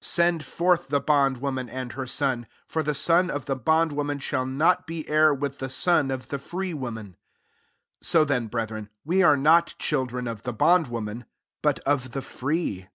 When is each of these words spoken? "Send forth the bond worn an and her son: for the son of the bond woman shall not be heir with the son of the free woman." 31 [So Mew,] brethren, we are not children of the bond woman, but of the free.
"Send 0.00 0.44
forth 0.44 0.88
the 0.88 0.98
bond 0.98 1.36
worn 1.36 1.58
an 1.58 1.68
and 1.70 1.92
her 1.92 2.06
son: 2.06 2.48
for 2.66 2.82
the 2.82 2.92
son 2.92 3.30
of 3.30 3.44
the 3.44 3.54
bond 3.54 3.92
woman 3.92 4.18
shall 4.18 4.44
not 4.44 4.84
be 4.84 5.08
heir 5.08 5.32
with 5.32 5.60
the 5.60 5.68
son 5.70 6.10
of 6.10 6.26
the 6.26 6.40
free 6.40 6.74
woman." 6.74 7.16
31 8.02 8.02
[So 8.26 8.40
Mew,] 8.40 8.48
brethren, 8.48 8.88
we 9.04 9.22
are 9.22 9.36
not 9.36 9.76
children 9.78 10.26
of 10.26 10.42
the 10.42 10.52
bond 10.52 10.88
woman, 10.88 11.24
but 11.62 11.78
of 11.86 12.10
the 12.10 12.22
free. 12.22 12.88